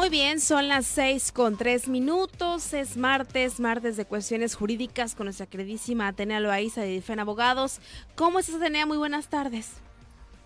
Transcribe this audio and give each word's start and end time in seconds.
Muy 0.00 0.08
bien, 0.08 0.40
son 0.40 0.66
las 0.66 0.86
seis 0.86 1.30
con 1.30 1.58
tres 1.58 1.86
minutos. 1.86 2.72
Es 2.72 2.96
martes, 2.96 3.60
martes 3.60 3.98
de 3.98 4.06
cuestiones 4.06 4.54
jurídicas 4.54 5.14
con 5.14 5.26
nuestra 5.26 5.44
queridísima 5.44 6.08
Atenea 6.08 6.40
Loaiza 6.40 6.80
de 6.80 6.86
Difen 6.86 7.20
Abogados. 7.20 7.80
¿Cómo 8.16 8.38
estás, 8.38 8.54
Atenea? 8.54 8.86
Muy 8.86 8.96
buenas 8.96 9.28
tardes. 9.28 9.72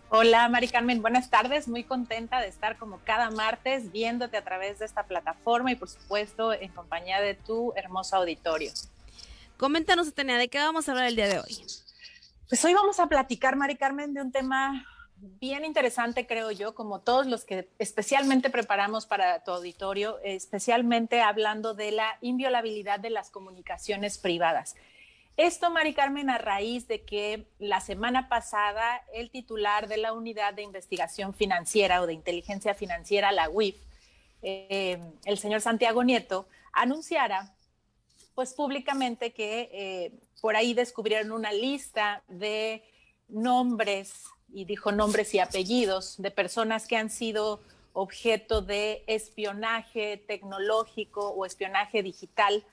Hola, 0.09 0.48
Mari 0.48 0.67
Carmen, 0.67 1.01
buenas 1.01 1.31
tardes. 1.31 1.69
Muy 1.69 1.85
contenta 1.85 2.41
de 2.41 2.48
estar 2.48 2.79
como 2.79 2.98
cada 3.05 3.31
martes 3.31 3.93
viéndote 3.93 4.37
a 4.39 4.43
través 4.43 4.81
de 4.81 4.87
esta 4.87 5.05
plataforma 5.05 5.71
y, 5.71 5.77
por 5.77 5.89
supuesto, 5.89 6.53
en 6.53 6.73
compañía 6.73 7.21
de 7.21 7.34
tu 7.34 7.73
hermoso 7.77 8.17
auditorio. 8.17 8.73
Coméntanos, 9.57 10.09
Atenea, 10.09 10.37
¿de 10.37 10.48
qué 10.48 10.59
vamos 10.59 10.89
a 10.89 10.91
hablar 10.91 11.07
el 11.07 11.15
día 11.15 11.29
de 11.29 11.39
hoy? 11.39 11.65
Pues 12.48 12.65
hoy 12.65 12.75
vamos 12.75 12.98
a 12.98 13.07
platicar, 13.07 13.55
Mari 13.55 13.77
Carmen, 13.77 14.15
de 14.15 14.21
un 14.21 14.33
tema 14.33 14.84
bien 15.41 15.64
interesante, 15.64 16.27
creo 16.27 16.51
yo, 16.51 16.74
como 16.74 17.01
todos 17.01 17.27
los 17.27 17.45
que 17.45 17.69
especialmente 17.78 18.51
preparamos 18.51 19.06
para 19.06 19.42
tu 19.42 19.52
auditorio, 19.52 20.19
especialmente 20.23 21.20
hablando 21.20 21.74
de 21.74 21.92
la 21.92 22.19
inviolabilidad 22.20 23.00
de 23.00 23.10
las 23.10 23.30
comunicaciones 23.30 24.19
privadas. 24.19 24.77
Esto, 25.36 25.70
Mari 25.70 25.94
Carmen, 25.94 26.31
a 26.31 26.39
raíz 26.39 26.86
de 26.86 27.03
que 27.03 27.47
la 27.58 27.81
semana 27.81 28.28
pasada 28.28 29.03
el 29.12 29.31
titular 29.31 29.89
de 29.89 29.97
la 29.97 30.12
Unidad 30.12 30.55
de 30.55 30.62
Investigación 30.62 31.34
Financiera 31.34 32.03
o 32.03 32.06
de 32.06 32.12
Inteligencia 32.12 32.75
Financiera, 32.75 33.33
la 33.33 33.48
UIF, 33.48 33.77
eh, 34.42 35.00
el 35.25 35.38
señor 35.38 35.61
Santiago 35.61 36.05
Nieto, 36.05 36.47
anunciara 36.72 37.53
pues 38.34 38.53
públicamente 38.53 39.33
que 39.33 39.70
eh, 39.72 40.12
por 40.41 40.55
ahí 40.55 40.75
descubrieron 40.75 41.33
una 41.33 41.53
lista 41.53 42.22
de 42.28 42.84
nombres 43.28 44.27
y 44.55 44.64
dijo 44.64 44.92
nombres 44.92 45.34
y 45.34 45.41
apellidos 45.41 46.14
de 46.19 46.30
personas 46.30 46.86
que 46.86 46.97
han 46.97 47.10
sido 47.10 47.60
objeto 47.92 48.62
de 48.62 49.05
espionaje 49.06 50.16
tecnológico 50.27 51.30
o 51.30 51.44
espionaje 51.44 52.02
digital 52.02 52.64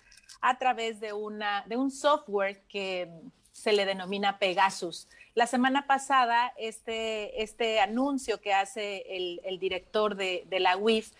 a 0.41 0.57
través 0.57 0.99
de, 0.99 1.13
una, 1.13 1.63
de 1.67 1.77
un 1.77 1.91
software 1.91 2.61
que 2.69 3.09
se 3.51 3.73
le 3.73 3.85
denomina 3.85 4.39
Pegasus. 4.39 5.07
La 5.33 5.47
semana 5.47 5.87
pasada, 5.87 6.53
este, 6.57 7.41
este 7.41 7.79
anuncio 7.79 8.41
que 8.41 8.53
hace 8.53 9.05
el, 9.09 9.59
director 9.59 10.15
de, 10.15 10.45
la 10.59 10.77
UIF, 10.77 11.11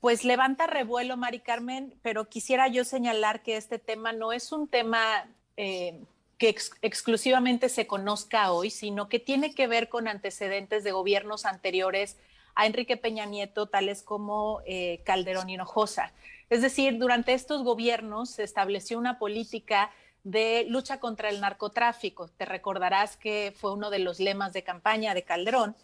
pues 0.00 0.24
levanta 0.24 0.66
revuelo, 0.66 1.16
Mari 1.16 1.40
Carmen, 1.40 1.94
pero 2.02 2.28
quisiera 2.28 2.68
yo 2.68 2.84
señalar 2.84 3.42
que 3.42 3.56
este 3.56 3.78
tema 3.78 4.12
no 4.12 4.32
es 4.32 4.52
un 4.52 4.68
tema 4.68 5.28
eh, 5.56 6.00
que 6.38 6.54
exclusivamente 6.82 7.68
se 7.68 7.86
conozca 7.86 8.52
hoy, 8.52 8.70
sino 8.70 9.08
que 9.08 9.18
tiene 9.18 9.54
que 9.54 9.66
ver 9.66 9.88
con 9.88 10.06
antecedentes 10.08 10.84
de 10.84 10.92
gobiernos 10.92 11.46
anteriores 11.46 12.16
a 12.54 12.66
Enrique 12.66 12.96
Peña 12.96 13.26
Nieto, 13.26 13.66
tales 13.66 14.02
como 14.02 14.60
eh, 14.66 15.00
Calderón 15.04 15.48
Hinojosa. 15.48 16.12
Es 16.48 16.62
decir, 16.62 16.98
durante 16.98 17.34
estos 17.34 17.62
gobiernos 17.62 18.30
se 18.30 18.44
estableció 18.44 18.98
una 18.98 19.18
política 19.18 19.90
de 20.24 20.64
lucha 20.68 20.98
contra 21.00 21.28
el 21.28 21.40
narcotráfico. 21.40 22.28
Te 22.28 22.44
recordarás 22.44 23.16
que 23.16 23.54
fue 23.56 23.72
uno 23.72 23.90
de 23.90 24.00
los 24.00 24.20
lemas 24.20 24.52
de 24.52 24.62
campaña 24.62 25.14
de 25.14 25.22
Calderón 25.22 25.76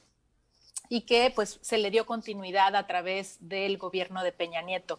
y 0.89 1.03
que 1.03 1.33
pues 1.35 1.59
se 1.63 1.79
le 1.79 1.91
dio 1.91 2.07
continuidad 2.07 2.75
a 2.75 2.87
través 2.87 3.37
del 3.41 3.79
gobierno 3.79 4.23
de 4.23 4.33
Peña 4.33 4.61
Nieto. 4.63 4.99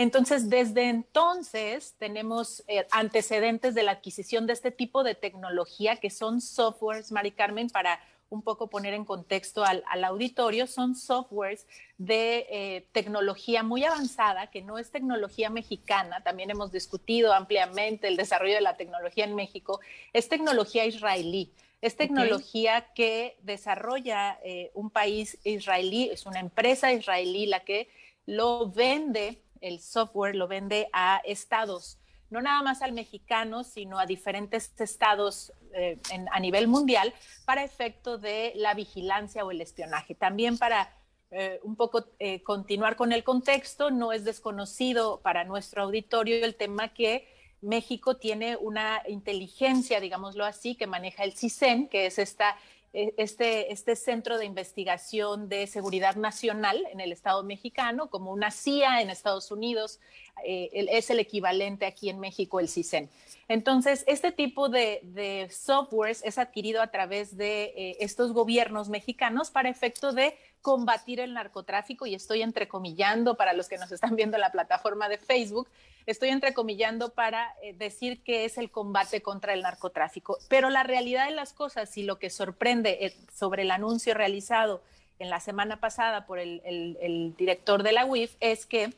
Entonces, 0.00 0.48
desde 0.48 0.88
entonces 0.88 1.96
tenemos 1.98 2.62
eh, 2.68 2.86
antecedentes 2.92 3.74
de 3.74 3.82
la 3.82 3.90
adquisición 3.90 4.46
de 4.46 4.52
este 4.52 4.70
tipo 4.70 5.02
de 5.02 5.16
tecnología 5.16 5.96
que 5.96 6.08
son 6.08 6.40
softwares, 6.40 7.10
Mari 7.10 7.32
Carmen, 7.32 7.68
para 7.68 7.98
un 8.30 8.42
poco 8.42 8.70
poner 8.70 8.94
en 8.94 9.04
contexto 9.04 9.64
al, 9.64 9.82
auditorio, 10.04 10.68
son 10.68 10.94
softwares 10.94 11.66
de 11.96 12.46
eh, 12.48 12.86
tecnología 12.92 13.64
muy 13.64 13.82
avanzada, 13.82 14.52
que 14.52 14.62
no 14.62 14.78
es 14.78 14.92
tecnología 14.92 15.50
mexicana, 15.50 16.22
también 16.22 16.50
hemos 16.50 16.70
discutido 16.70 17.32
ampliamente 17.32 18.06
el 18.06 18.16
desarrollo 18.16 18.54
de 18.54 18.60
la 18.60 18.76
tecnología 18.76 19.24
en 19.24 19.34
México, 19.34 19.80
es 20.12 20.28
tecnología 20.28 20.86
israelí. 20.86 21.52
Es 21.80 21.96
tecnología 21.96 22.92
que 22.94 23.36
desarrolla 23.42 24.38
eh, 24.44 24.70
un 24.74 24.90
país 24.90 25.38
israelí, 25.42 26.08
es 26.10 26.24
una 26.24 26.38
empresa 26.38 26.92
israelí 26.92 27.46
la 27.46 27.64
que 27.64 27.88
lo 28.28 28.70
vende 28.70 29.40
el 29.60 29.80
software 29.80 30.34
lo 30.34 30.48
vende 30.48 30.88
a 30.92 31.20
estados, 31.24 31.98
no 32.30 32.40
nada 32.42 32.62
más 32.62 32.82
al 32.82 32.92
mexicano, 32.92 33.64
sino 33.64 33.98
a 33.98 34.06
diferentes 34.06 34.72
estados 34.78 35.52
eh, 35.74 35.98
a 36.30 36.40
nivel 36.40 36.68
mundial 36.68 37.14
para 37.44 37.64
efecto 37.64 38.18
de 38.18 38.52
la 38.56 38.74
vigilancia 38.74 39.44
o 39.44 39.50
el 39.50 39.60
espionaje. 39.60 40.14
También 40.14 40.58
para 40.58 40.92
eh, 41.30 41.60
un 41.62 41.76
poco 41.76 42.06
eh, 42.18 42.42
continuar 42.42 42.96
con 42.96 43.12
el 43.12 43.22
contexto, 43.22 43.90
no 43.90 44.12
es 44.12 44.24
desconocido 44.24 45.20
para 45.20 45.44
nuestro 45.44 45.82
auditorio 45.82 46.42
el 46.42 46.54
tema 46.54 46.94
que 46.94 47.28
México 47.60 48.16
tiene 48.16 48.56
una 48.56 49.02
inteligencia, 49.08 50.00
digámoslo 50.00 50.44
así, 50.44 50.74
que 50.74 50.86
maneja 50.86 51.24
el 51.24 51.36
CISEN, 51.36 51.88
que 51.88 52.06
es 52.06 52.18
esta 52.18 52.56
este, 52.92 53.72
este 53.72 53.96
centro 53.96 54.38
de 54.38 54.46
investigación 54.46 55.48
de 55.48 55.66
seguridad 55.66 56.16
nacional 56.16 56.82
en 56.90 57.00
el 57.00 57.12
Estado 57.12 57.42
mexicano, 57.44 58.08
como 58.08 58.32
una 58.32 58.50
CIA 58.50 59.02
en 59.02 59.10
Estados 59.10 59.50
Unidos, 59.50 60.00
eh, 60.44 60.70
es 60.72 61.10
el 61.10 61.20
equivalente 61.20 61.86
aquí 61.86 62.10
en 62.10 62.20
México, 62.20 62.60
el 62.60 62.68
CISEN. 62.68 63.08
Entonces, 63.48 64.04
este 64.06 64.30
tipo 64.30 64.68
de, 64.68 65.48
softwares 65.50 66.22
es 66.24 66.38
adquirido 66.38 66.82
a 66.82 66.88
través 66.88 67.36
de 67.36 67.72
eh, 67.76 67.96
estos 68.00 68.32
gobiernos 68.32 68.88
mexicanos 68.88 69.50
para 69.50 69.70
efecto 69.70 70.12
de 70.12 70.36
combatir 70.60 71.20
el 71.20 71.34
narcotráfico, 71.34 72.06
y 72.06 72.14
estoy 72.14 72.42
entrecomillando 72.42 73.36
para 73.36 73.52
los 73.52 73.68
que 73.68 73.78
nos 73.78 73.90
están 73.90 74.16
viendo 74.16 74.36
en 74.36 74.42
la 74.42 74.52
plataforma 74.52 75.08
de 75.08 75.18
Facebook, 75.18 75.68
estoy 76.04 76.30
entrecomillando 76.30 77.10
para 77.14 77.54
eh, 77.62 77.74
decir 77.74 78.22
que 78.22 78.44
es 78.44 78.58
el 78.58 78.70
combate 78.70 79.22
contra 79.22 79.54
el 79.54 79.62
narcotráfico. 79.62 80.38
Pero 80.48 80.68
la 80.68 80.82
realidad 80.82 81.26
de 81.26 81.34
las 81.34 81.52
cosas 81.52 81.96
y 81.96 82.02
lo 82.02 82.18
que 82.18 82.30
sorprende 82.30 83.14
sobre 83.32 83.62
el 83.62 83.70
anuncio 83.70 84.14
realizado 84.14 84.82
en 85.18 85.30
la 85.30 85.40
semana 85.40 85.80
pasada 85.80 86.26
por 86.26 86.38
el, 86.38 87.34
director 87.36 87.82
de 87.82 87.92
la 87.92 88.04
UIF 88.04 88.36
es 88.40 88.66
que 88.66 88.92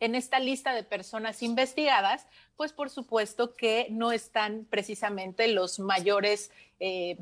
en 0.00 0.14
esta 0.14 0.38
lista 0.38 0.72
de 0.74 0.82
personas 0.82 1.42
investigadas, 1.42 2.26
pues 2.56 2.72
por 2.72 2.90
supuesto 2.90 3.56
que 3.56 3.88
no 3.90 4.12
están 4.12 4.66
precisamente 4.70 5.48
los 5.48 5.78
mayores 5.78 6.50
eh, 6.80 7.18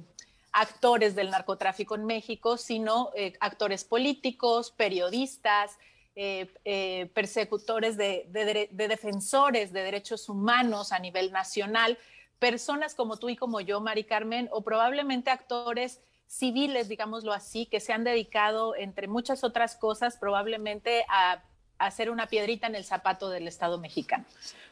actores 0.53 1.15
del 1.15 1.31
narcotráfico 1.31 1.94
en 1.94 2.06
México, 2.06 2.56
sino 2.56 3.10
actores 3.41 3.84
políticos, 3.84 4.70
periodistas, 4.70 5.78
eh, 6.19 6.50
eh, 6.65 7.10
persecutores 7.12 7.98
de, 7.98 8.26
defensores 8.72 9.70
de 9.75 9.82
derechos 9.82 10.31
humanos 10.31 10.92
a 10.92 10.98
nivel 10.98 11.31
nacional, 11.31 11.98
personas 12.38 12.94
como 12.94 13.19
tú 13.19 13.28
y 13.28 13.36
como 13.36 13.60
yo, 13.60 13.82
Mari 13.82 14.04
Carmen, 14.04 14.48
o 14.50 14.62
probablemente 14.62 15.28
actores 15.28 16.00
civiles, 16.26 16.88
digámoslo 16.88 17.34
así, 17.34 17.66
que 17.66 17.81
se 17.81 17.92
han 17.92 18.03
dedicado, 18.03 18.75
entre 18.76 19.09
muchas 19.09 19.44
otras 19.44 19.76
cosas, 19.76 20.16
probablemente 20.16 21.04
a, 21.10 21.42
hacer 21.78 22.10
una 22.10 22.26
piedrita 22.26 22.66
en 22.66 22.74
el 22.74 22.84
zapato 22.84 23.28
del 23.30 23.48
Estado 23.48 23.78
mexicano, 23.78 24.24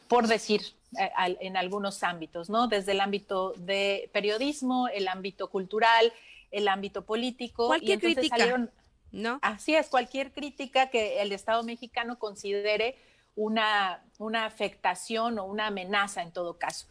por 0.07 0.27
decir 0.27 0.61
eh, 0.99 1.11
en 1.39 1.57
algunos 1.57 2.03
ámbitos, 2.03 2.49
¿no? 2.49 2.67
Desde 2.67 2.93
el 2.93 3.01
ámbito 3.01 3.53
de 3.57 4.09
periodismo, 4.13 4.87
el 4.87 5.07
ámbito 5.07 5.49
cultural, 5.49 6.11
el 6.51 6.67
ámbito 6.67 7.05
político. 7.05 7.67
Cualquier 7.67 7.99
crítica. 7.99 8.69
¿no? 9.11 9.39
Así 9.41 9.75
es, 9.75 9.87
cualquier 9.87 10.33
crítica 10.33 10.89
que 10.89 11.21
el 11.21 11.31
Estado 11.31 11.63
mexicano 11.63 12.19
considere 12.19 12.97
una, 13.35 14.03
una 14.17 14.45
afectación 14.45 15.39
o 15.39 15.45
una 15.45 15.67
amenaza 15.67 16.21
en 16.21 16.31
todo 16.31 16.57
caso. 16.57 16.87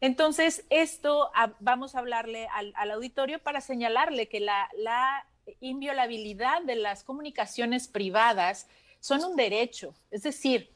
Entonces, 0.00 0.64
esto 0.70 1.30
vamos 1.60 1.94
a 1.94 1.98
hablarle 1.98 2.48
al, 2.52 2.90
auditorio 2.90 3.38
para 3.38 3.60
señalarle 3.60 4.28
que 4.28 4.40
la, 4.40 4.68
la, 4.76 5.26
inviolabilidad 5.60 6.62
de 6.62 6.76
las 6.76 7.02
comunicaciones 7.02 7.88
privadas 7.88 8.68
son 9.00 9.24
un 9.24 9.36
derecho. 9.36 9.94
Es 10.10 10.22
decir, 10.22 10.70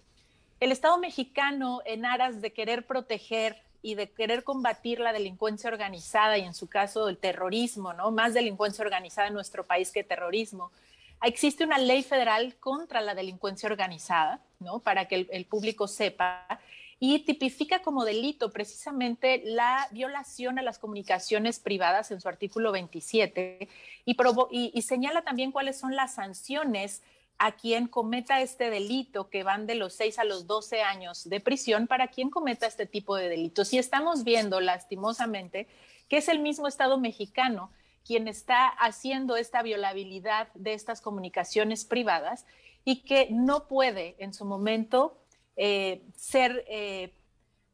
el 0.60 0.72
Estado 0.72 0.98
mexicano, 0.98 1.80
en 1.84 2.04
aras 2.04 2.40
de 2.40 2.52
querer 2.52 2.86
proteger 2.86 3.62
y 3.82 3.94
de 3.94 4.10
querer 4.10 4.44
combatir 4.44 4.98
la 4.98 5.12
delincuencia 5.12 5.68
organizada 5.68 6.38
y 6.38 6.42
en 6.42 6.54
su 6.54 6.68
caso 6.68 7.08
el 7.08 7.18
terrorismo, 7.18 7.92
¿no? 7.92 8.10
Más 8.10 8.32
delincuencia 8.32 8.82
organizada 8.82 9.28
en 9.28 9.34
nuestro 9.34 9.64
país 9.64 9.90
que 9.92 10.02
terrorismo, 10.02 10.70
Existe 11.24 11.64
una 11.64 11.78
ley 11.78 12.02
federal 12.02 12.54
contra 12.56 13.00
la 13.00 13.14
delincuencia 13.14 13.68
organizada, 13.68 14.40
¿no? 14.60 14.80
Para 14.80 15.06
que 15.06 15.26
el, 15.30 15.46
público 15.46 15.88
sepa 15.88 16.46
y 17.00 17.20
tipifica 17.20 17.80
como 17.80 18.04
delito 18.04 18.50
precisamente 18.50 19.42
la 19.44 19.88
violación 19.90 20.58
a 20.58 20.62
las 20.62 20.78
comunicaciones 20.78 21.58
privadas 21.60 22.10
en 22.10 22.20
su 22.20 22.28
artículo 22.28 22.72
27 22.72 23.68
y, 24.04 24.16
y, 24.74 24.82
señala 24.82 25.22
también 25.22 25.50
cuáles 25.50 25.78
son 25.78 25.96
las 25.96 26.14
sanciones 26.14 27.02
a 27.38 27.52
quien 27.52 27.88
cometa 27.88 28.40
este 28.40 28.70
delito, 28.70 29.28
que 29.28 29.42
van 29.42 29.66
de 29.66 29.74
los 29.74 29.94
6 29.94 30.18
a 30.18 30.24
los 30.24 30.46
12 30.46 30.82
años 30.82 31.28
de 31.28 31.40
prisión 31.40 31.86
para 31.86 32.08
quien 32.08 32.30
cometa 32.30 32.66
este 32.66 32.86
tipo 32.86 33.16
de 33.16 33.28
delitos. 33.28 33.72
Y 33.72 33.78
estamos 33.78 34.24
viendo 34.24 34.60
lastimosamente 34.60 35.66
que 36.08 36.18
es 36.18 36.28
el 36.28 36.38
mismo 36.38 36.68
Estado 36.68 36.98
mexicano 36.98 37.70
quien 38.04 38.28
está 38.28 38.68
haciendo 38.68 39.36
esta 39.36 39.62
violabilidad 39.62 40.48
de 40.54 40.74
estas 40.74 41.00
comunicaciones 41.00 41.84
privadas 41.84 42.44
y 42.84 42.96
que 42.96 43.28
no 43.30 43.66
puede 43.66 44.14
en 44.18 44.34
su 44.34 44.44
momento 44.44 45.18
eh, 45.56 46.02
ser 46.14 46.64
eh, 46.68 47.14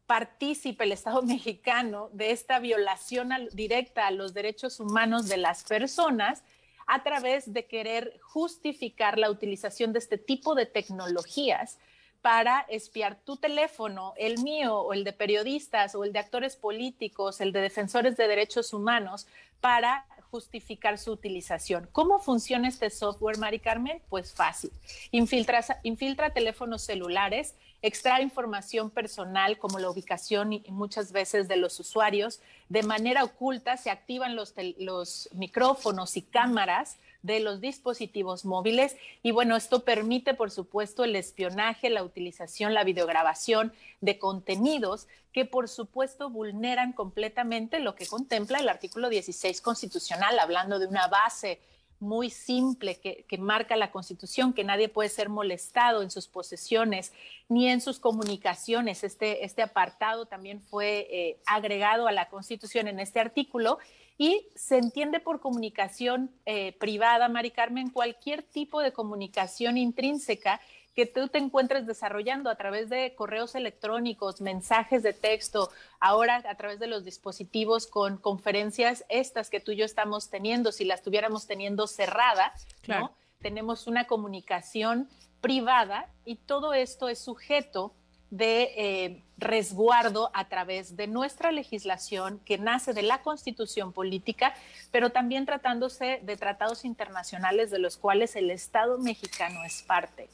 partícipe 0.07 0.85
el 0.85 0.93
Estado 0.93 1.23
mexicano 1.37 2.11
de 2.13 2.31
esta 2.31 2.61
violación 2.61 3.31
directa 3.53 4.07
a 4.07 4.13
los 4.13 4.33
derechos 4.33 4.79
humanos 4.81 5.29
de 5.29 5.37
las 5.37 5.65
personas 5.65 6.43
a 6.93 7.05
través 7.05 7.53
de 7.53 7.67
querer 7.67 8.19
justificar 8.21 9.17
la 9.17 9.31
utilización 9.31 9.93
de 9.93 10.01
este 10.01 10.19
tipo 10.19 10.57
de 10.57 10.67
tecnologías 10.67 11.79
para 12.21 12.67
espiar 12.69 13.17
tu 13.25 13.37
teléfono, 13.37 14.13
el 14.17 14.43
mío 14.43 14.77
o 14.81 14.93
el 14.93 15.05
de 15.05 15.13
periodistas 15.13 15.95
o 15.95 16.03
el 16.03 16.13
de 16.13 16.19
actores 16.19 16.57
políticos, 16.57 17.41
el 17.41 17.53
de 17.53 17.61
defensores 17.61 18.17
de 18.17 18.27
derechos 18.27 18.73
humanos, 18.73 19.29
para 19.61 20.05
justificar 20.31 20.99
su 20.99 21.13
utilización. 21.13 21.89
¿Cómo 21.93 22.19
funciona 22.21 22.69
este 22.69 22.91
software, 22.91 23.39
Mari 23.39 23.59
Carmen? 23.59 24.01
Pues 24.09 24.33
fácil. 24.33 24.71
Infiltra, 25.11 25.65
infiltra 25.83 26.31
teléfonos 26.31 26.83
celulares, 26.83 27.55
extrae 27.83 28.23
información 28.23 28.91
personal 28.91 29.59
como 29.59 29.79
la 29.79 29.91
ubicación 29.91 30.53
y 30.53 30.65
muchas 30.69 31.13
veces 31.13 31.49
de 31.49 31.57
los 31.57 31.79
usuarios. 31.81 32.41
De 32.69 32.83
manera 32.83 33.25
oculta 33.25 33.77
se 33.77 33.91
activan 33.91 34.37
los, 34.37 34.55
los 34.79 35.29
micrófonos 35.33 36.17
y 36.17 36.23
cámaras 36.23 36.99
de 37.23 37.41
los 37.41 37.61
dispositivos 37.61 38.45
móviles. 38.45 38.97
Y 39.23 39.31
bueno, 39.31 39.57
esto 39.57 39.85
permite, 39.85 40.35
por 40.35 40.51
supuesto, 40.51 41.05
el 41.05 41.17
espionaje, 41.17 41.91
la 41.91 42.03
utilización, 42.03 42.75
la 42.75 42.85
videograbación 42.85 43.73
de 44.01 44.19
contenidos 44.19 45.07
que, 45.33 45.45
por 45.45 45.69
supuesto, 45.69 46.31
vulneran 46.31 46.93
completamente 46.93 47.79
lo 47.79 47.95
que 47.95 48.07
contempla 48.07 48.59
el 48.59 48.69
artículo 48.69 49.09
16 49.09 49.61
constitucional, 49.61 50.39
hablando 50.39 50.79
de 50.79 50.87
una 50.87 51.07
base 51.09 51.61
muy 52.01 52.31
simple 52.31 52.99
que, 52.99 53.39
marca 53.39 53.77
la 53.77 53.91
Constitución, 53.91 54.53
que 54.53 54.65
nadie 54.65 54.89
puede 54.89 55.09
ser 55.09 55.29
molestado 55.29 56.03
en 56.03 56.11
sus 56.11 56.27
posesiones 56.27 57.13
ni 57.49 57.69
en 57.69 57.81
sus 57.81 57.99
comunicaciones. 57.99 59.05
Este, 59.05 59.45
este 59.45 59.63
apartado 59.63 60.27
también 60.27 60.61
fue 60.63 61.07
eh, 61.11 61.41
agregado 61.47 62.09
a 62.09 62.13
la 62.13 62.29
Constitución 62.29 62.89
en 62.89 63.01
este 63.01 63.21
artículo 63.21 63.79
y 64.19 64.47
se 64.55 64.77
entiende 64.77 65.21
por 65.21 65.41
comunicación 65.41 66.31
eh, 66.45 66.73
privada, 66.73 67.29
Mari 67.29 67.51
Carmen, 67.51 67.89
cualquier 67.89 68.43
tipo 68.43 68.83
de 68.83 68.93
comunicación 68.93 69.79
intrínseca 69.79 70.61
que 70.95 71.07
tú 71.07 71.29
te 71.29 71.39
encuentres 71.39 71.87
desarrollando 71.87 72.51
a 72.51 72.57
través 72.57 72.89
de 72.89 73.15
correos 73.15 73.55
electrónicos, 73.55 74.41
mensajes 74.41 75.03
de 75.03 75.13
texto, 75.13 75.71
ahora 76.01 76.43
a 76.49 76.55
través 76.57 76.81
de 76.81 76.89
los 76.89 77.05
dispositivos 77.05 77.87
con 77.87 78.17
conferencias 78.17 79.05
estas 79.09 79.51
que 79.51 79.61
tú 79.61 79.73
y 79.73 79.77
yo 79.77 79.85
estamos 79.85 80.31
teniendo, 80.31 80.73
si 80.73 80.85
las 80.85 81.01
estuviéramos 81.01 81.47
teniendo 81.47 81.87
cerrada, 81.87 82.53
¿no? 82.87 83.15
Tenemos 83.41 83.87
una 83.87 84.07
comunicación 84.07 85.09
privada 85.41 86.11
y 86.25 86.37
todo 86.37 86.75
esto 86.75 87.09
es 87.09 87.19
sujeto 87.19 87.95
de 88.31 88.63
eh, 88.77 89.23
resguardo 89.39 90.31
a 90.35 90.49
través 90.49 90.97
de 90.97 91.09
nuestra 91.09 91.51
legislación 91.51 92.41
que 92.45 92.59
nace 92.59 92.93
de 92.93 93.03
la 93.03 93.23
constitución 93.23 93.93
política, 93.93 94.55
pero 94.93 95.11
también 95.11 95.47
tratándose 95.47 96.21
de 96.23 96.37
tratados 96.37 96.85
internacionales 96.85 97.71
de 97.71 97.81
los 97.81 97.97
cuales 97.97 98.37
el 98.37 98.51
Estado 98.51 98.99
mexicano 98.99 99.65
es 99.65 99.83
parte. 99.83 100.29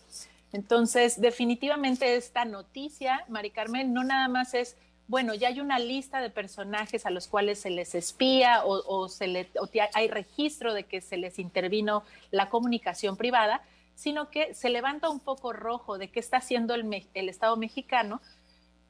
Entonces, 0.56 1.20
definitivamente 1.20 2.16
esta 2.16 2.46
noticia, 2.46 3.26
Mari 3.28 3.50
Carmen, 3.50 3.92
no 3.92 4.04
nada 4.04 4.26
más 4.26 4.54
es, 4.54 4.78
bueno, 5.06 5.34
ya 5.34 5.48
hay 5.48 5.60
una 5.60 5.78
lista 5.78 6.22
de 6.22 6.30
personajes 6.30 7.04
a 7.04 7.10
los 7.10 7.28
cuales 7.28 7.60
se 7.60 7.68
les 7.68 7.94
espía 7.94 8.62
o, 8.64 9.06
se 9.10 9.26
le, 9.26 9.50
o 9.60 9.68
hay 9.92 10.08
registro 10.08 10.72
de 10.72 10.84
que 10.84 11.02
se 11.02 11.18
les 11.18 11.38
intervino 11.38 12.04
la 12.30 12.48
comunicación 12.48 13.18
privada, 13.18 13.60
sino 13.94 14.30
que 14.30 14.54
se 14.54 14.70
levanta 14.70 15.10
un 15.10 15.20
poco 15.20 15.52
rojo 15.52 15.98
de 15.98 16.08
qué 16.08 16.20
está 16.20 16.38
haciendo 16.38 16.74
el, 16.74 17.04
Estado 17.12 17.58
mexicano 17.58 18.22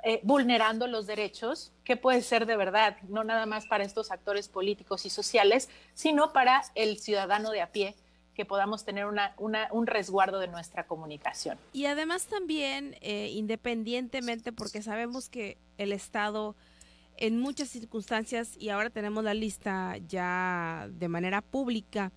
eh, 0.04 0.20
vulnerando 0.22 0.86
los 0.86 1.08
derechos, 1.08 1.72
que 1.82 1.96
puede 1.96 2.22
ser 2.22 2.46
de 2.46 2.56
verdad, 2.56 2.96
no 3.08 3.24
nada 3.24 3.44
más 3.44 3.66
para 3.66 3.82
estos 3.82 4.12
actores 4.12 4.46
políticos 4.46 5.04
y 5.04 5.10
sociales, 5.10 5.68
sino 5.94 6.32
para 6.32 6.62
el 6.76 7.00
ciudadano 7.00 7.50
de 7.50 7.62
a 7.62 7.72
pie, 7.72 7.96
que 8.36 8.44
podamos 8.44 8.84
tener 8.84 9.06
un 9.06 9.86
resguardo 9.86 10.38
de 10.38 10.48
nuestra 10.48 10.86
comunicación. 10.86 11.58
Y 11.72 11.86
además 11.86 12.26
también, 12.26 12.96
eh, 13.00 13.30
independientemente, 13.32 14.52
porque 14.52 14.82
sabemos 14.82 15.30
que 15.30 15.56
el 15.78 15.92
Estado 15.92 16.54
en 17.16 17.40
muchas 17.40 17.70
circunstancias, 17.70 18.56
y 18.58 18.68
ahora 18.68 18.90
tenemos 18.90 19.24
la 19.24 19.32
lista 19.32 19.96
ya 20.06 20.86
de 20.90 21.08
manera 21.08 21.40
pública, 21.40 22.12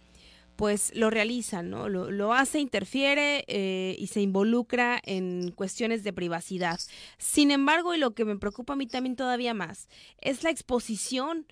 pues 0.57 0.93
lo 0.93 1.09
realiza, 1.09 1.63
¿no? 1.63 1.87
Lo, 1.87 2.33
hace, 2.33 2.59
interfiere 2.59 3.45
eh, 3.47 3.95
y 3.97 4.07
se 4.07 4.19
involucra 4.19 4.99
en 5.05 5.51
cuestiones 5.51 6.03
de 6.03 6.11
privacidad. 6.11 6.81
Sin 7.17 7.51
embargo, 7.51 7.95
y 7.95 7.97
lo 7.97 8.11
que 8.11 8.25
me 8.25 8.37
preocupa 8.37 8.73
a 8.73 8.75
mí 8.75 8.85
también 8.85 9.15
todavía 9.15 9.53
más, 9.53 9.87
es 10.19 10.43
la 10.43 10.49
exposición 10.49 11.47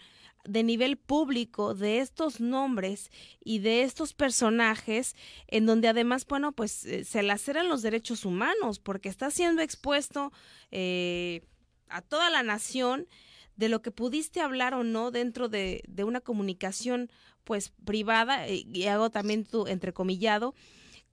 de 0.47 0.63
nivel 0.63 0.97
público 0.97 1.75
de 1.75 1.99
estos 1.99 2.39
nombres 2.39 3.11
y 3.44 3.59
de 3.59 3.83
estos 3.83 4.13
personajes 4.13 5.15
en 5.47 5.65
donde 5.65 5.89
además, 5.89 6.25
bueno, 6.25 6.53
pues 6.53 6.85
eh, 6.85 7.03
se 7.03 7.21
laceran 7.21 7.67
los 7.67 7.81
derechos 7.81 8.23
humanos 8.23 8.79
porque 8.79 9.09
está 9.09 9.29
siendo 9.29 9.61
expuesto 9.61 10.31
eh, 10.71 11.41
a 11.89 12.01
toda 12.01 12.29
la 12.29 12.44
nación 12.44 13.07
de 13.57 13.67
lo 13.69 13.81
que 13.81 13.91
pudiste 13.91 14.39
hablar 14.39 14.73
o 14.73 14.83
no 14.83 15.11
dentro 15.11 15.49
de, 15.49 15.83
de 15.88 16.03
una 16.05 16.21
comunicación 16.21 17.11
pues 17.44 17.73
privada, 17.85 18.47
eh, 18.47 18.63
y 18.71 18.85
hago 18.85 19.09
también 19.09 19.44
tu 19.45 19.67
entrecomillado, 19.67 20.55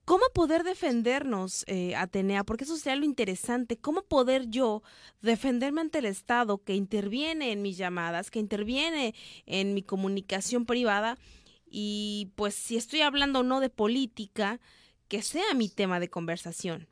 ¿Cómo 0.05 0.23
poder 0.35 0.63
defendernos, 0.63 1.65
eh, 1.67 1.95
Atenea? 1.95 2.43
Porque 2.43 2.63
eso 2.63 2.77
sería 2.77 2.95
lo 2.95 3.05
interesante. 3.05 3.77
¿Cómo 3.77 4.03
poder 4.03 4.47
yo 4.49 4.83
defenderme 5.21 5.81
ante 5.81 5.97
el 5.97 6.05
Estado 6.05 6.63
que 6.63 6.75
interviene 6.75 7.51
en 7.51 7.63
mis 7.63 7.75
llamadas, 7.75 8.29
que 8.29 8.37
interviene 8.37 9.15
en 9.47 9.73
mi 9.73 9.81
comunicación 9.81 10.67
privada? 10.67 11.17
Y 11.65 12.31
pues 12.35 12.53
si 12.53 12.77
estoy 12.77 13.01
hablando 13.01 13.39
o 13.39 13.43
no 13.43 13.59
de 13.59 13.71
política, 13.71 14.59
que 15.07 15.23
sea 15.23 15.55
mi 15.55 15.69
tema 15.69 15.99
de 15.99 16.09
conversación. 16.09 16.87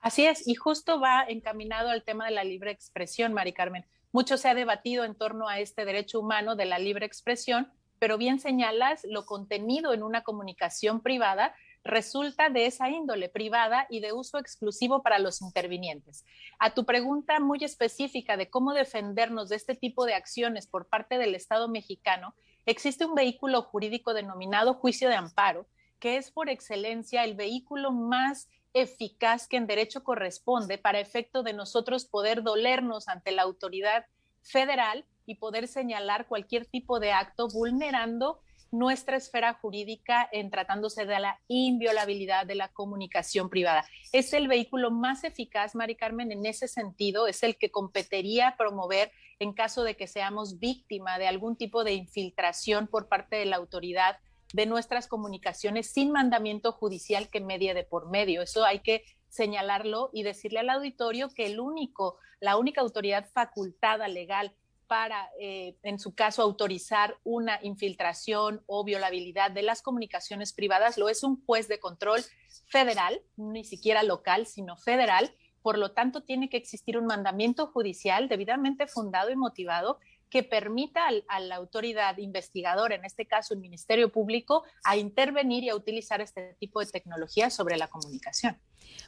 Así 0.00 0.24
es, 0.24 0.48
y 0.48 0.54
justo 0.54 0.98
va 0.98 1.24
encaminado 1.28 1.90
al 1.90 2.02
tema 2.02 2.24
de 2.24 2.30
la 2.30 2.44
libre 2.44 2.70
expresión, 2.70 3.34
Mari 3.34 3.52
Carmen. 3.52 3.84
Mucho 4.12 4.38
se 4.38 4.48
ha 4.48 4.54
debatido 4.54 5.04
en 5.04 5.14
torno 5.14 5.48
a 5.48 5.60
este 5.60 5.84
derecho 5.84 6.20
humano 6.20 6.56
de 6.56 6.64
la 6.64 6.78
libre 6.78 7.04
expresión, 7.04 7.70
pero 7.98 8.16
bien 8.16 8.38
señalas, 8.38 9.04
lo 9.04 9.26
contenido 9.26 9.92
en 9.92 10.02
una 10.02 10.22
comunicación 10.22 11.02
privada 11.02 11.54
resulta 11.86 12.50
de 12.50 12.66
esa 12.66 12.90
índole 12.90 13.28
privada 13.28 13.86
y 13.88 14.00
de 14.00 14.12
uso 14.12 14.38
exclusivo 14.38 15.02
para 15.02 15.18
los 15.18 15.40
intervinientes. 15.40 16.24
A 16.58 16.74
tu 16.74 16.84
pregunta 16.84 17.40
muy 17.40 17.58
específica 17.62 18.36
de 18.36 18.50
cómo 18.50 18.74
defendernos 18.74 19.48
de 19.48 19.56
este 19.56 19.74
tipo 19.74 20.04
de 20.04 20.14
acciones 20.14 20.66
por 20.66 20.86
parte 20.88 21.18
del 21.18 21.34
Estado 21.34 21.68
mexicano, 21.68 22.34
existe 22.66 23.06
un 23.06 23.14
vehículo 23.14 23.62
jurídico 23.62 24.12
denominado 24.12 24.74
juicio 24.74 25.08
de 25.08 25.14
amparo, 25.14 25.66
que 25.98 26.16
es 26.16 26.30
por 26.30 26.48
excelencia 26.48 27.24
el 27.24 27.34
vehículo 27.34 27.92
más 27.92 28.48
eficaz 28.74 29.48
que 29.48 29.56
en 29.56 29.66
derecho 29.66 30.04
corresponde 30.04 30.76
para 30.76 31.00
efecto 31.00 31.42
de 31.42 31.54
nosotros 31.54 32.04
poder 32.04 32.42
dolernos 32.42 33.08
ante 33.08 33.32
la 33.32 33.42
autoridad 33.42 34.04
federal 34.42 35.06
y 35.24 35.36
poder 35.36 35.66
señalar 35.66 36.26
cualquier 36.26 36.66
tipo 36.66 37.00
de 37.00 37.12
acto 37.12 37.48
vulnerando 37.48 38.40
nuestra 38.70 39.16
esfera 39.16 39.54
jurídica 39.54 40.28
en 40.32 40.50
tratándose 40.50 41.06
de 41.06 41.18
la 41.20 41.40
inviolabilidad 41.48 42.46
de 42.46 42.54
la 42.54 42.68
comunicación 42.68 43.48
privada. 43.48 43.86
Es 44.12 44.32
el 44.32 44.48
vehículo 44.48 44.90
más 44.90 45.24
eficaz, 45.24 45.74
Mari 45.74 45.96
Carmen, 45.96 46.32
en 46.32 46.46
ese 46.46 46.68
sentido, 46.68 47.26
es 47.26 47.42
el 47.42 47.56
que 47.56 47.70
competiría 47.70 48.54
promover 48.58 49.12
en 49.38 49.52
caso 49.52 49.84
de 49.84 49.96
que 49.96 50.06
seamos 50.06 50.58
víctima 50.58 51.18
de 51.18 51.28
algún 51.28 51.56
tipo 51.56 51.84
de 51.84 51.94
infiltración 51.94 52.86
por 52.86 53.08
parte 53.08 53.36
de 53.36 53.46
la 53.46 53.56
autoridad 53.56 54.18
de 54.52 54.66
nuestras 54.66 55.08
comunicaciones 55.08 55.92
sin 55.92 56.12
mandamiento 56.12 56.72
judicial 56.72 57.28
que 57.28 57.40
medie 57.40 57.74
de 57.74 57.84
por 57.84 58.08
medio. 58.08 58.42
Eso 58.42 58.64
hay 58.64 58.80
que 58.80 59.04
señalarlo 59.28 60.10
y 60.12 60.22
decirle 60.22 60.60
al 60.60 60.70
auditorio 60.70 61.28
que 61.30 61.46
el 61.46 61.60
único, 61.60 62.18
la 62.40 62.56
única 62.56 62.80
autoridad 62.80 63.28
facultada 63.32 64.08
legal 64.08 64.54
para, 64.86 65.30
eh, 65.40 65.76
en 65.82 65.98
su 65.98 66.14
caso, 66.14 66.42
autorizar 66.42 67.18
una 67.24 67.58
infiltración 67.62 68.62
o 68.66 68.84
violabilidad 68.84 69.50
de 69.50 69.62
las 69.62 69.82
comunicaciones 69.82 70.52
privadas, 70.52 70.98
lo 70.98 71.08
es 71.08 71.22
un 71.22 71.44
juez 71.44 71.68
de 71.68 71.78
control 71.78 72.22
federal, 72.66 73.20
ni 73.36 73.64
siquiera 73.64 74.02
local, 74.02 74.46
sino 74.46 74.76
federal. 74.76 75.32
Por 75.62 75.78
lo 75.78 75.92
tanto, 75.92 76.22
tiene 76.22 76.48
que 76.48 76.56
existir 76.56 76.96
un 76.96 77.06
mandamiento 77.06 77.66
judicial 77.66 78.28
debidamente 78.28 78.86
fundado 78.86 79.30
y 79.30 79.36
motivado 79.36 79.98
que 80.30 80.42
permita 80.42 81.08
a 81.28 81.40
la 81.40 81.56
autoridad 81.56 82.18
investigadora, 82.18 82.94
en 82.94 83.04
este 83.04 83.26
caso 83.26 83.54
el 83.54 83.60
Ministerio 83.60 84.10
Público, 84.10 84.64
a 84.84 84.96
intervenir 84.96 85.64
y 85.64 85.68
a 85.68 85.76
utilizar 85.76 86.20
este 86.20 86.54
tipo 86.58 86.80
de 86.80 86.86
tecnología 86.86 87.48
sobre 87.50 87.76
la 87.76 87.88
comunicación. 87.88 88.58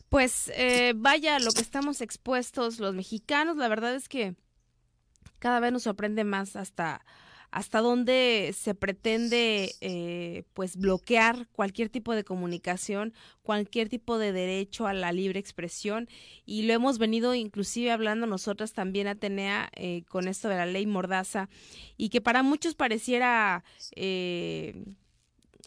Pues 0.09 0.51
eh, 0.55 0.93
vaya, 0.97 1.39
lo 1.39 1.53
que 1.53 1.61
estamos 1.61 2.01
expuestos 2.01 2.79
los 2.79 2.95
mexicanos, 2.95 3.57
la 3.57 3.69
verdad 3.69 3.95
es 3.95 4.09
que 4.09 4.37
cada 5.39 5.61
vez 5.61 5.73
nos 5.73 5.85
sorprende 5.85 6.25
más 6.25 6.57
hasta 6.57 7.05
hasta 7.51 7.81
dónde 7.81 8.55
se 8.57 8.75
pretende 8.75 9.75
eh, 9.81 10.45
pues 10.53 10.77
bloquear 10.77 11.49
cualquier 11.53 11.89
tipo 11.89 12.15
de 12.15 12.25
comunicación, 12.25 13.15
cualquier 13.43 13.89
tipo 13.89 14.19
de 14.19 14.33
derecho 14.33 14.87
a 14.87 14.93
la 14.93 15.13
libre 15.13 15.41
expresión. 15.41 16.09
Y 16.45 16.63
lo 16.63 16.75
hemos 16.75 16.99
venido 16.99 17.35
inclusive 17.35 17.91
hablando 17.91 18.27
nosotras 18.27 18.73
también 18.75 19.07
Atenea 19.07 19.71
eh, 19.75 20.03
con 20.09 20.29
esto 20.29 20.49
de 20.49 20.57
la 20.57 20.67
ley 20.67 20.87
Mordaza 20.87 21.49
y 21.97 22.11
que 22.11 22.21
para 22.21 22.43
muchos 22.43 22.75
pareciera 22.75 23.65
eh, 23.97 24.85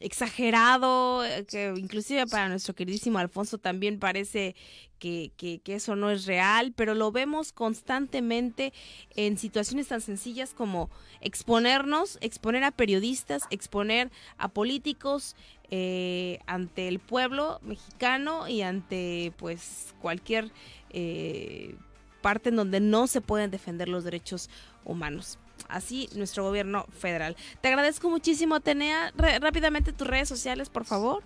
exagerado, 0.01 1.23
eh, 1.23 1.45
que 1.47 1.73
inclusive 1.77 2.25
para 2.27 2.49
nuestro 2.49 2.75
queridísimo 2.75 3.19
Alfonso 3.19 3.57
también 3.57 3.99
parece 3.99 4.55
que, 4.99 5.31
que, 5.37 5.61
eso 5.73 5.95
no 5.95 6.11
es 6.11 6.25
real, 6.25 6.73
pero 6.75 6.93
lo 6.93 7.11
vemos 7.11 7.53
constantemente 7.53 8.71
en 9.15 9.37
situaciones 9.37 9.87
tan 9.87 9.99
sencillas 9.99 10.53
como 10.53 10.91
exponernos, 11.21 12.19
exponer 12.21 12.63
a 12.63 12.71
periodistas, 12.71 13.43
exponer 13.49 14.11
a 14.37 14.49
políticos 14.49 15.35
eh, 15.71 16.39
ante 16.45 16.87
el 16.87 16.99
pueblo 16.99 17.59
mexicano 17.63 18.47
y 18.47 18.61
ante 18.61 19.33
pues 19.37 19.95
cualquier 20.01 20.51
eh, 20.91 21.75
parte 22.21 22.49
en 22.49 22.57
donde 22.57 22.79
no 22.79 23.07
se 23.07 23.21
pueden 23.21 23.49
defender 23.49 23.89
los 23.89 24.03
derechos 24.03 24.49
humanos 24.85 25.39
así 25.69 26.09
nuestro 26.15 26.43
gobierno 26.43 26.85
federal. 26.97 27.35
Te 27.61 27.69
agradezco 27.69 28.09
muchísimo, 28.09 28.55
Atenea. 28.55 29.13
rápidamente 29.15 29.93
tus 29.93 30.07
redes 30.07 30.27
sociales, 30.29 30.69
por 30.69 30.85
favor. 30.85 31.23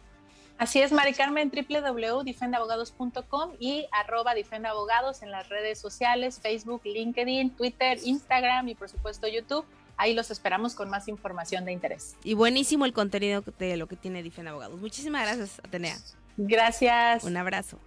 Así 0.57 0.81
es, 0.81 0.93
Mari 0.93 1.13
Carmen, 1.13 1.51
www.difendabogados.com 1.51 3.51
y 3.59 3.87
arroba 3.91 4.33
difendabogados 4.33 5.21
en 5.21 5.31
las 5.31 5.49
redes 5.49 5.79
sociales, 5.79 6.39
Facebook, 6.41 6.81
LinkedIn, 6.85 7.57
Twitter, 7.57 7.99
Instagram 8.03 8.69
y 8.69 8.75
por 8.75 8.87
supuesto 8.87 9.27
YouTube. 9.27 9.65
Ahí 9.97 10.13
los 10.13 10.31
esperamos 10.31 10.73
con 10.75 10.89
más 10.89 11.09
información 11.09 11.65
de 11.65 11.73
interés. 11.73 12.15
Y 12.23 12.35
buenísimo 12.35 12.85
el 12.85 12.93
contenido 12.93 13.43
de 13.59 13.77
lo 13.77 13.87
que 13.87 13.97
tiene 13.97 14.23
Difenda 14.23 14.51
Abogados. 14.51 14.79
Muchísimas 14.79 15.23
gracias, 15.23 15.59
Atenea. 15.59 15.97
Gracias. 16.37 17.23
Un 17.23 17.37
abrazo. 17.37 17.79